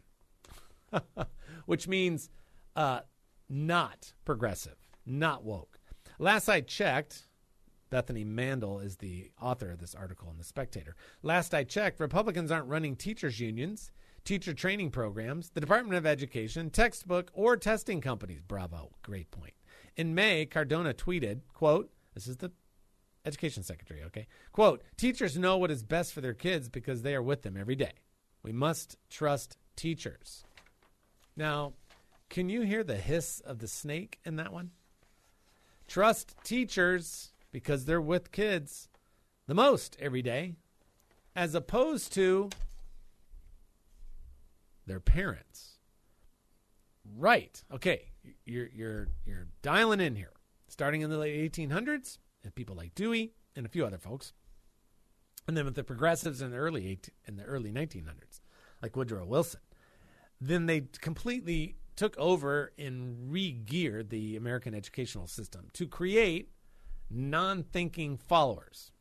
[1.66, 2.30] Which means
[2.76, 3.00] uh,
[3.48, 5.78] not progressive, not woke.
[6.18, 7.26] Last I checked,
[7.90, 10.96] Bethany Mandel is the author of this article in The Spectator.
[11.22, 13.90] Last I checked, Republicans aren't running teachers' unions
[14.24, 18.42] teacher training programs, the Department of Education, textbook, or testing companies.
[18.42, 18.90] Bravo.
[19.02, 19.54] Great point.
[19.96, 22.50] In May, Cardona tweeted, quote, this is the
[23.24, 24.26] education secretary, okay?
[24.52, 27.76] Quote, teachers know what is best for their kids because they are with them every
[27.76, 27.92] day.
[28.42, 30.44] We must trust teachers.
[31.36, 31.74] Now,
[32.30, 34.70] can you hear the hiss of the snake in that one?
[35.86, 38.88] Trust teachers because they're with kids
[39.46, 40.54] the most every day,
[41.36, 42.50] as opposed to
[44.86, 45.78] their parents.
[47.16, 47.62] Right.
[47.72, 48.12] Okay.
[48.44, 50.32] You're you're you're dialing in here.
[50.68, 54.32] Starting in the late 1800s, and people like Dewey and a few other folks,
[55.46, 58.40] and then with the progressives in the early 18, in the early 1900s,
[58.82, 59.60] like Woodrow Wilson,
[60.40, 66.50] then they completely took over and re-geared the American educational system to create
[67.10, 68.92] non-thinking followers.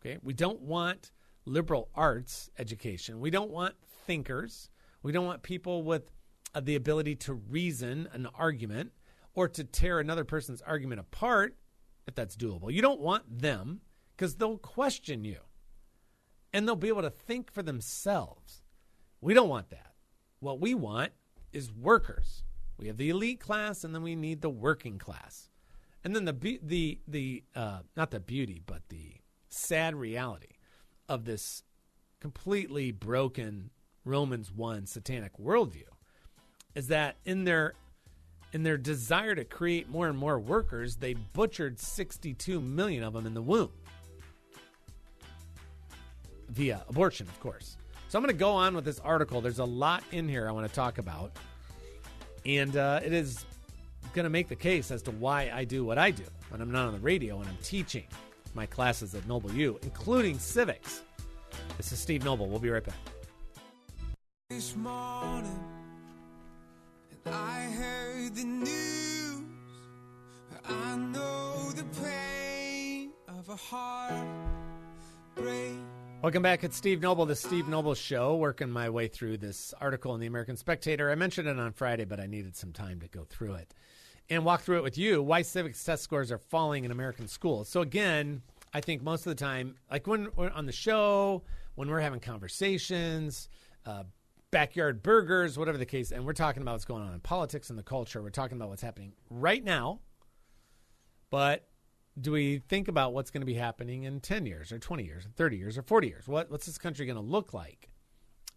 [0.00, 1.12] Okay, we don't want
[1.44, 3.20] liberal arts education.
[3.20, 3.74] We don't want
[4.06, 4.70] thinkers.
[5.02, 6.10] We don't want people with
[6.54, 8.92] uh, the ability to reason an argument
[9.34, 11.56] or to tear another person's argument apart
[12.06, 12.72] if that's doable.
[12.72, 13.80] You don't want them
[14.16, 15.38] because they'll question you
[16.52, 18.62] and they'll be able to think for themselves.
[19.20, 19.94] We don't want that.
[20.40, 21.12] What we want
[21.52, 22.44] is workers.
[22.78, 25.48] We have the elite class and then we need the working class.
[26.02, 29.14] And then the the the uh, not the beauty but the
[29.50, 30.56] sad reality
[31.08, 31.62] of this
[32.20, 33.70] completely broken
[34.04, 35.88] Romans 1 satanic worldview
[36.74, 37.74] is that in their
[38.52, 43.26] in their desire to create more and more workers, they butchered 62 million of them
[43.26, 43.70] in the womb
[46.48, 47.76] via abortion, of course.
[48.10, 49.40] So I'm going to go on with this article.
[49.40, 51.30] There's a lot in here I want to talk about,
[52.44, 53.44] and uh, it is
[54.14, 56.72] going to make the case as to why I do what I do when I'm
[56.72, 58.02] not on the radio and I'm teaching
[58.52, 61.02] my classes at Noble U, including civics.
[61.76, 62.48] This is Steve Noble.
[62.48, 62.96] We'll be right back
[64.48, 65.64] this morning
[67.26, 69.42] I heard the news.
[70.68, 74.26] I know the pain of a heart
[75.36, 75.78] break.
[76.22, 76.64] Welcome back.
[76.64, 80.26] It's Steve Noble, the Steve Noble Show, working my way through this article in the
[80.26, 81.10] American Spectator.
[81.10, 83.72] I mentioned it on Friday, but I needed some time to go through it
[84.28, 85.22] and walk through it with you.
[85.22, 87.70] Why civics test scores are falling in American schools.
[87.70, 88.42] So, again,
[88.74, 91.42] I think most of the time, like when we're on the show,
[91.74, 93.48] when we're having conversations,
[93.86, 94.02] uh,
[94.50, 96.12] backyard burgers, whatever the case.
[96.12, 98.20] And we're talking about what's going on in politics and the culture.
[98.20, 100.00] We're talking about what's happening right now.
[101.30, 101.66] But
[102.18, 105.26] do we think about what's going to be happening in 10 years or 20 years
[105.26, 106.28] or 30 years or 40 years?
[106.28, 107.90] What, what's this country going to look like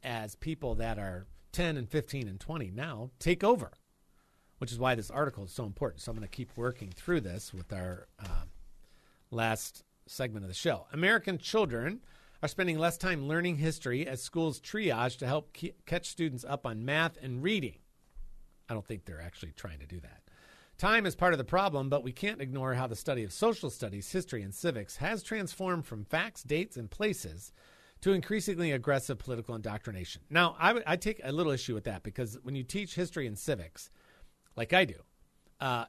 [0.04, 3.72] as people that are 10 and 15 and 20 now take over?
[4.58, 6.02] Which is why this article is so important.
[6.02, 8.46] So I'm going to keep working through this with our uh,
[9.30, 10.88] last segment of the show.
[10.92, 12.02] American children
[12.42, 16.86] are spending less time learning history as schools triage to help catch students up on
[16.86, 17.80] math and reading.
[18.70, 20.23] I don't think they're actually trying to do that.
[20.78, 23.70] Time is part of the problem, but we can't ignore how the study of social
[23.70, 27.52] studies, history, and civics has transformed from facts, dates, and places
[28.02, 30.24] to increasingly aggressive political indoctrination.
[30.30, 33.28] Now, I, w- I take a little issue with that because when you teach history
[33.28, 33.90] and civics,
[34.58, 34.96] like I do,
[35.62, 35.86] uh,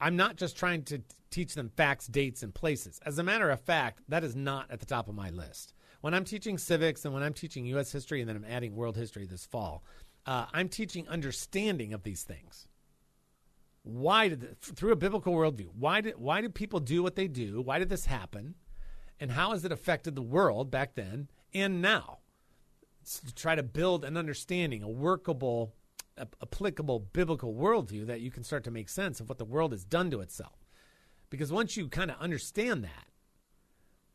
[0.00, 2.98] I'm not just trying to teach them facts, dates, and places.
[3.06, 6.14] As a matter of fact, that is not at the top of my list when
[6.14, 7.90] I'm teaching civics and when I'm teaching U.S.
[7.90, 9.82] history and then I'm adding world history this fall,
[10.24, 12.68] uh, I'm teaching understanding of these things.
[13.86, 17.60] Why did through a biblical worldview why did why did people do what they do?
[17.60, 18.56] Why did this happen?
[19.20, 22.18] And how has it affected the world back then and now?
[23.22, 25.72] To try to build an understanding a workable
[26.16, 29.70] a- applicable biblical worldview that you can start to make sense of what the world
[29.70, 30.66] has done to itself.
[31.30, 33.06] Because once you kind of understand that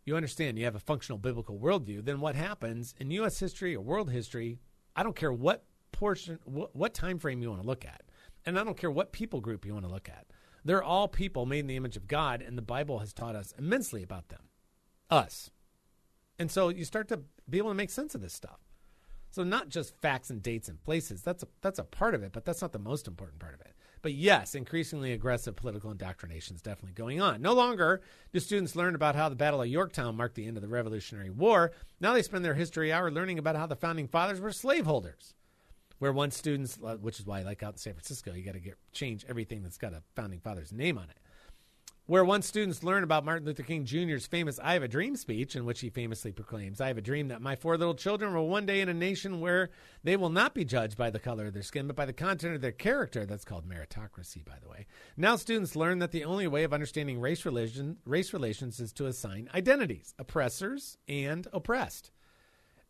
[0.04, 3.82] you understand you have a functional biblical worldview then what happens in us history or
[3.82, 4.60] world history
[4.96, 8.02] i don't care what portion what, what time frame you want to look at
[8.46, 10.28] and I don't care what people group you want to look at.
[10.64, 13.54] They're all people made in the image of God, and the Bible has taught us
[13.58, 14.44] immensely about them.
[15.10, 15.50] Us.
[16.38, 18.60] And so you start to be able to make sense of this stuff.
[19.32, 21.22] So not just facts and dates and places.
[21.22, 23.62] That's a that's a part of it, but that's not the most important part of
[23.62, 23.74] it.
[24.02, 27.42] But yes, increasingly aggressive political indoctrination is definitely going on.
[27.42, 28.02] No longer
[28.34, 31.30] do students learn about how the Battle of Yorktown marked the end of the Revolutionary
[31.30, 31.72] War.
[32.00, 35.34] Now they spend their history hour learning about how the founding fathers were slaveholders
[36.02, 38.54] where once students, uh, which is why, I like out in San Francisco, you got
[38.54, 41.18] to get change everything that's got a founding father's name on it.
[42.08, 45.56] Where once students learn about Martin Luther King Jr.'s famous "I Have a Dream" speech,
[45.56, 48.48] in which he famously proclaims, "I have a dream that my four little children will
[48.48, 49.70] one day in a nation where
[50.04, 52.56] they will not be judged by the color of their skin, but by the content
[52.56, 54.88] of their character." That's called meritocracy, by the way.
[55.16, 59.50] Now students learn that the only way of understanding race race relations is to assign
[59.54, 62.10] identities: oppressors and oppressed.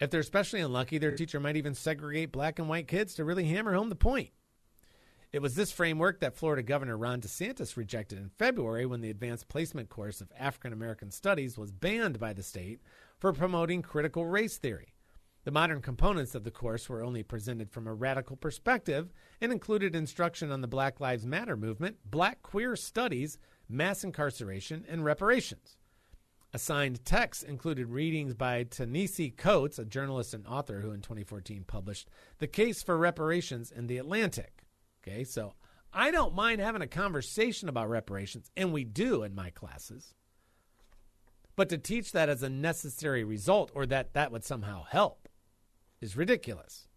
[0.02, 3.46] If they're especially unlucky, their teacher might even segregate black and white kids to really
[3.46, 4.32] hammer home the point.
[5.32, 9.48] It was this framework that Florida Governor Ron DeSantis rejected in February when the advanced
[9.48, 12.82] placement course of African American Studies was banned by the state
[13.20, 14.96] for promoting critical race theory.
[15.44, 19.96] The modern components of the course were only presented from a radical perspective and included
[19.96, 23.38] instruction on the Black Lives Matter movement, black queer studies,
[23.70, 25.78] mass incarceration, and reparations.
[26.54, 32.10] Assigned texts included readings by Ta-Nehisi Coates, a journalist and author who in 2014 published
[32.40, 34.64] The Case for Reparations in The Atlantic.
[35.02, 35.54] Okay, so
[35.94, 40.14] I don't mind having a conversation about reparations, and we do in my classes.
[41.56, 45.30] But to teach that as a necessary result or that that would somehow help
[46.02, 46.88] is ridiculous.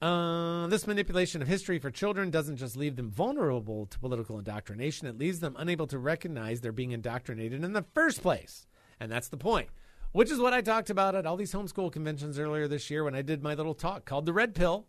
[0.00, 5.06] Uh, this manipulation of history for children doesn't just leave them vulnerable to political indoctrination,
[5.06, 8.66] it leaves them unable to recognize they're being indoctrinated in the first place.
[8.98, 9.68] And that's the point,
[10.12, 13.14] which is what I talked about at all these homeschool conventions earlier this year when
[13.14, 14.86] I did my little talk called The Red Pill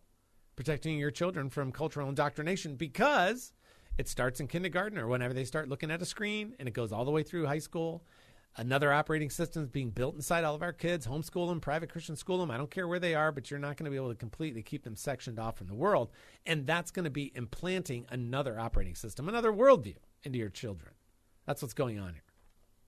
[0.56, 3.52] Protecting Your Children from Cultural Indoctrination, because
[3.98, 6.94] it starts in kindergarten or whenever they start looking at a screen and it goes
[6.94, 8.06] all the way through high school
[8.58, 12.18] Another operating system is being built inside all of our kids, homeschool them, private Christian
[12.18, 12.52] school them.
[12.52, 14.62] I don't care where they are, but you're not going to be able to completely
[14.62, 16.12] keep them sectioned off from the world.
[16.46, 20.92] And that's going to be implanting another operating system, another worldview into your children.
[21.46, 22.24] That's what's going on here.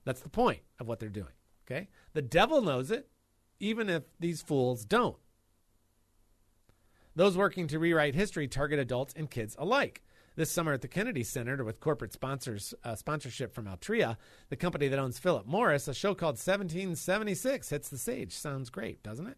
[0.04, 1.34] That's the point of what they're doing.
[1.66, 1.88] Okay?
[2.12, 3.08] The devil knows it,
[3.62, 5.16] even if these fools don't.
[7.16, 10.04] Those working to rewrite history target adults and kids alike.
[10.36, 14.18] This summer at the Kennedy Center, with corporate sponsors uh, sponsorship from Altria,
[14.50, 18.34] the company that owns Philip Morris, a show called 1776 hits the stage.
[18.34, 19.38] Sounds great, doesn't it?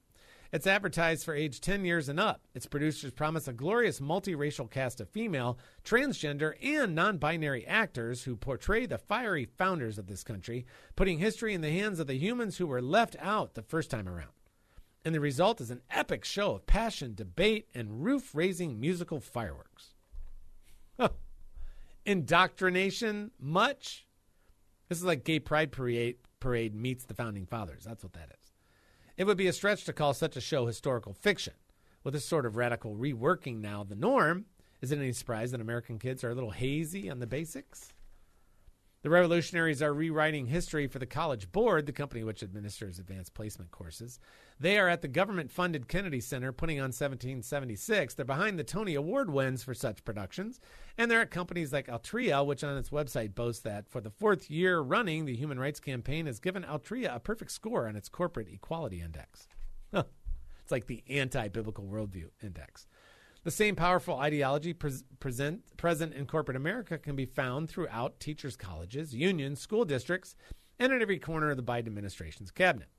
[0.53, 2.47] It's advertised for age 10 years and up.
[2.53, 8.37] Its producers promise a glorious multiracial cast of female, transgender, and non binary actors who
[8.37, 12.55] portray the fiery founders of this country, putting history in the hands of the humans
[12.55, 14.31] who were left out the first time around.
[15.03, 19.94] And the result is an epic show of passion, debate, and roof raising musical fireworks.
[22.05, 24.05] Indoctrination, much?
[24.89, 27.83] This is like Gay Pride Parade, parade meets the Founding Fathers.
[27.83, 28.51] That's what that is.
[29.17, 31.53] It would be a stretch to call such a show historical fiction.
[32.03, 34.45] With this sort of radical reworking now the norm,
[34.81, 37.91] is it any surprise that American kids are a little hazy on the basics?
[39.05, 43.69] The revolutionaries are rewriting history for the College Board, the company which administers advanced placement
[43.69, 44.17] courses.
[44.59, 48.15] They are at the government funded Kennedy Center putting on 1776.
[48.15, 50.59] They're behind the Tony Award wins for such productions.
[50.97, 54.49] And they're at companies like Altria, which on its website boasts that for the fourth
[54.49, 58.47] year running, the Human Rights Campaign has given Altria a perfect score on its Corporate
[58.51, 59.47] Equality Index.
[59.93, 62.87] it's like the anti biblical worldview index.
[63.45, 68.57] The same powerful ideology pre- present, present in corporate America can be found throughout teachers'
[68.57, 70.35] colleges, unions, school districts,
[70.79, 72.89] and in every corner of the Biden administration's cabinet.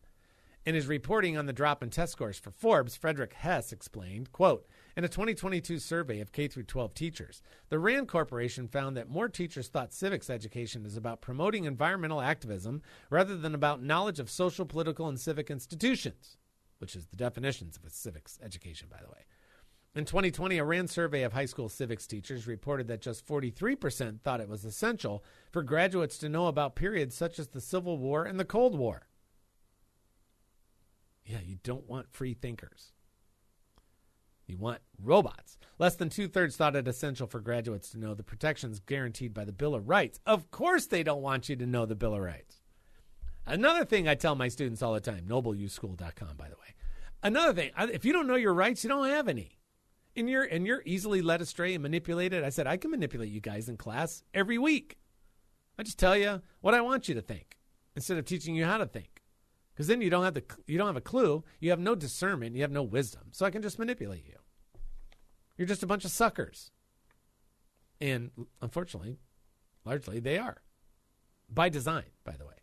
[0.65, 4.69] In his reporting on the drop in test scores for Forbes, Frederick Hess explained, quote,
[4.97, 9.67] in a 2022 survey of K 12 teachers, the RAND Corporation found that more teachers
[9.67, 15.09] thought civics education is about promoting environmental activism rather than about knowledge of social, political,
[15.09, 16.37] and civic institutions,
[16.79, 19.25] which is the definitions of a civics education, by the way.
[19.97, 24.43] In 2020, a RAND survey of high school civics teachers reported that just 43% thought
[24.43, 28.39] it was essential for graduates to know about periods such as the Civil War and
[28.39, 29.09] the Cold War.
[31.25, 32.93] Yeah, you don't want free thinkers.
[34.47, 35.57] You want robots.
[35.79, 39.47] Less than two thirds thought it essential for graduates to know the protections guaranteed by
[39.47, 40.21] the Bill of Rights.
[40.27, 42.61] Of course, they don't want you to know the Bill of Rights.
[43.47, 46.75] Another thing I tell my students all the time, nobleuschool.com, by the way.
[47.23, 49.57] Another thing, if you don't know your rights, you don't have any.
[50.17, 52.43] And you're, and you're easily led astray and manipulated.
[52.43, 54.97] I said, I can manipulate you guys in class every week.
[55.79, 57.59] I just tell you what I want you to think
[57.95, 59.23] instead of teaching you how to think.
[59.75, 62.57] Because then you don't have the you don't have a clue, you have no discernment,
[62.57, 63.25] you have no wisdom.
[63.33, 64.37] So I can just manipulate you.
[65.59, 66.71] You're just a bunch of suckers.
[68.01, 68.31] And
[68.63, 69.19] unfortunately,
[69.85, 70.63] largely they are.
[71.49, 72.55] By design, by the way.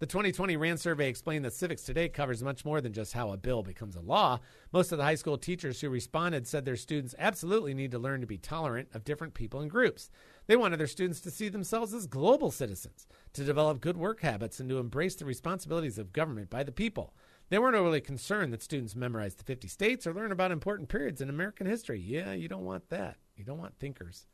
[0.00, 3.36] The 2020 RAND survey explained that Civics Today covers much more than just how a
[3.36, 4.40] bill becomes a law.
[4.72, 8.22] Most of the high school teachers who responded said their students absolutely need to learn
[8.22, 10.08] to be tolerant of different people and groups.
[10.46, 14.58] They wanted their students to see themselves as global citizens, to develop good work habits,
[14.58, 17.12] and to embrace the responsibilities of government by the people.
[17.50, 21.20] They weren't overly concerned that students memorize the 50 states or learn about important periods
[21.20, 22.00] in American history.
[22.00, 23.18] Yeah, you don't want that.
[23.36, 24.24] You don't want thinkers.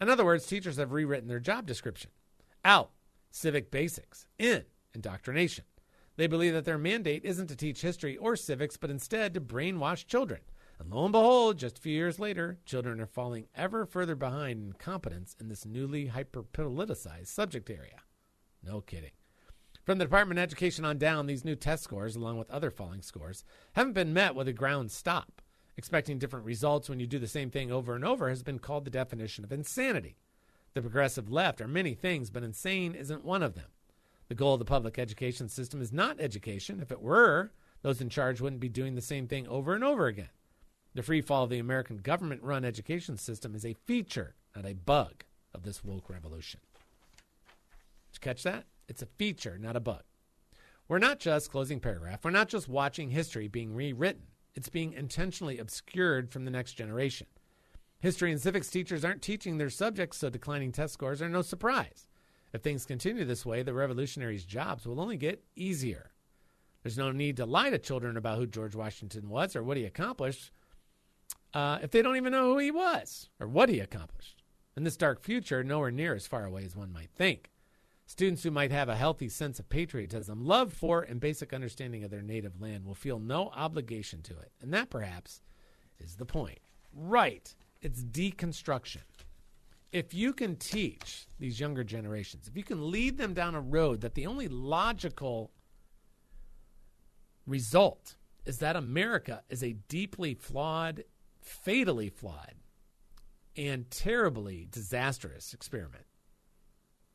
[0.00, 2.10] In other words, teachers have rewritten their job description.
[2.64, 2.90] Out,
[3.30, 4.26] civic basics.
[4.36, 4.64] In,
[4.96, 5.64] indoctrination.
[6.16, 10.06] They believe that their mandate isn't to teach history or civics, but instead to brainwash
[10.06, 10.40] children.
[10.78, 14.62] And lo and behold, just a few years later, children are falling ever further behind
[14.62, 18.00] in competence in this newly hyper politicized subject area.
[18.62, 19.12] No kidding.
[19.84, 23.02] From the Department of Education on down, these new test scores, along with other falling
[23.02, 23.44] scores,
[23.74, 25.40] haven't been met with a ground stop.
[25.76, 28.84] Expecting different results when you do the same thing over and over has been called
[28.84, 30.16] the definition of insanity.
[30.74, 33.66] The progressive left are many things, but insane isn't one of them.
[34.28, 36.80] The goal of the public education system is not education.
[36.80, 37.52] If it were,
[37.82, 40.30] those in charge wouldn't be doing the same thing over and over again.
[40.94, 44.74] The free fall of the American government run education system is a feature, not a
[44.74, 45.24] bug,
[45.54, 46.60] of this woke revolution.
[48.12, 48.64] Did you catch that?
[48.88, 50.02] It's a feature, not a bug.
[50.88, 54.22] We're not just, closing paragraph, we're not just watching history being rewritten,
[54.54, 57.26] it's being intentionally obscured from the next generation.
[58.00, 62.06] History and civics teachers aren't teaching their subjects, so declining test scores are no surprise.
[62.52, 66.12] If things continue this way, the revolutionaries' jobs will only get easier.
[66.82, 69.84] There's no need to lie to children about who George Washington was or what he
[69.84, 70.52] accomplished
[71.52, 74.42] uh, if they don't even know who he was or what he accomplished.
[74.76, 77.50] In this dark future, nowhere near as far away as one might think.
[78.06, 82.10] Students who might have a healthy sense of patriotism, love for, and basic understanding of
[82.10, 84.52] their native land will feel no obligation to it.
[84.60, 85.40] And that, perhaps,
[85.98, 86.60] is the point.
[86.94, 87.52] Right.
[87.82, 89.02] It's deconstruction
[89.92, 94.00] if you can teach these younger generations, if you can lead them down a road
[94.00, 95.52] that the only logical
[97.46, 101.04] result is that America is a deeply flawed,
[101.40, 102.54] fatally flawed,
[103.56, 106.04] and terribly disastrous experiment.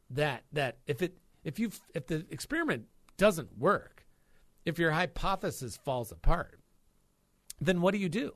[0.09, 2.86] That that if it if you if the experiment
[3.17, 4.05] doesn't work,
[4.65, 6.59] if your hypothesis falls apart,
[7.59, 8.34] then what do you do?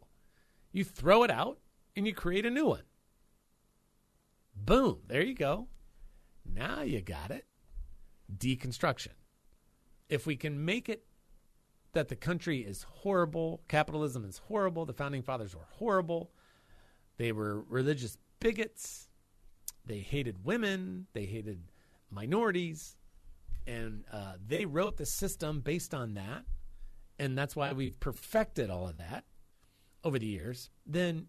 [0.72, 1.60] You throw it out
[1.96, 2.84] and you create a new one.
[4.56, 5.68] Boom, there you go.
[6.46, 7.46] Now you got it.
[8.36, 9.14] Deconstruction.
[10.10, 11.06] If we can make it
[11.94, 16.32] that the country is horrible, capitalism is horrible, the founding fathers were horrible,
[17.18, 19.08] they were religious bigots,
[19.86, 21.64] they hated women, they hated
[22.12, 22.98] minorities,
[23.66, 26.44] and uh, they wrote the system based on that,
[27.18, 29.24] and that's why we've perfected all of that
[30.04, 30.70] over the years.
[30.86, 31.28] Then,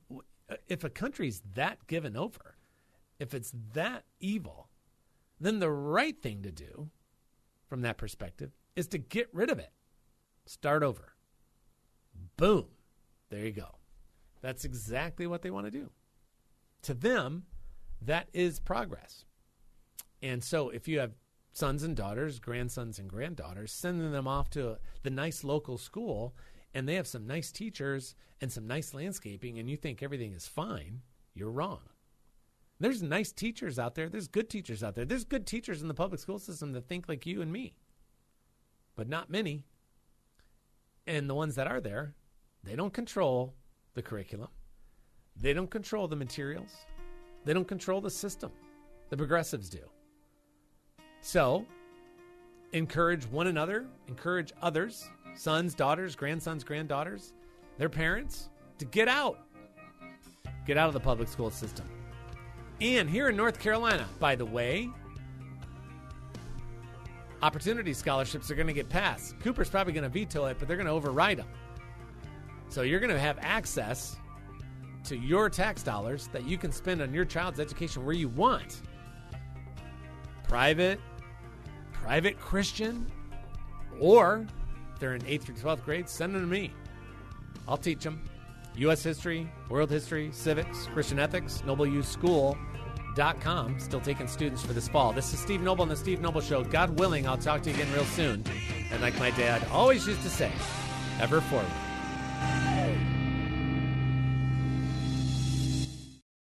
[0.68, 2.55] if a country's that given over,
[3.18, 4.68] if it's that evil,
[5.40, 6.90] then the right thing to do
[7.68, 9.72] from that perspective is to get rid of it.
[10.46, 11.14] Start over.
[12.36, 12.66] Boom.
[13.30, 13.78] There you go.
[14.40, 15.90] That's exactly what they want to do.
[16.82, 17.44] To them,
[18.00, 19.24] that is progress.
[20.22, 21.12] And so if you have
[21.52, 26.34] sons and daughters, grandsons and granddaughters, sending them off to the nice local school
[26.74, 30.46] and they have some nice teachers and some nice landscaping and you think everything is
[30.46, 31.00] fine,
[31.34, 31.80] you're wrong.
[32.78, 34.08] There's nice teachers out there.
[34.08, 35.04] There's good teachers out there.
[35.04, 37.74] There's good teachers in the public school system that think like you and me,
[38.96, 39.64] but not many.
[41.06, 42.14] And the ones that are there,
[42.64, 43.54] they don't control
[43.94, 44.48] the curriculum,
[45.40, 46.74] they don't control the materials,
[47.44, 48.50] they don't control the system.
[49.08, 49.78] The progressives do.
[51.20, 51.64] So,
[52.72, 57.32] encourage one another, encourage others, sons, daughters, grandsons, granddaughters,
[57.78, 58.48] their parents,
[58.78, 59.38] to get out.
[60.66, 61.88] Get out of the public school system.
[62.80, 64.90] And here in North Carolina, by the way,
[67.42, 69.38] opportunity scholarships are going to get passed.
[69.40, 71.48] Cooper's probably going to veto it, but they're going to override them.
[72.68, 74.16] So you're going to have access
[75.04, 78.82] to your tax dollars that you can spend on your child's education where you want.
[80.44, 81.00] Private,
[81.92, 83.10] private Christian,
[84.00, 84.46] or
[84.92, 86.72] if they're in 8th through 12th grade, send them to me.
[87.66, 88.22] I'll teach them.
[88.78, 89.02] U.S.
[89.02, 92.56] history, world history, civics, Christian ethics, Noble Youth School.
[93.14, 95.14] Dot com, still taking students for this fall.
[95.14, 96.62] This is Steve Noble and the Steve Noble Show.
[96.62, 98.44] God willing, I'll talk to you again real soon.
[98.90, 100.52] And like my dad always used to say,
[101.18, 101.66] ever forward.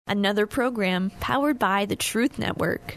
[0.07, 2.97] Another program powered by the Truth Network.